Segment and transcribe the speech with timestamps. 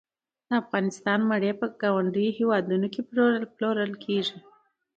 [0.47, 3.01] د افغانستان مڼې په ګاونډیو هیوادونو کې
[3.57, 4.37] پلورل کیږي